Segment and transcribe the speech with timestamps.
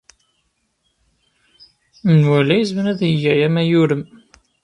[2.05, 4.03] Menwala yezmer ad yeg aya ma yurem.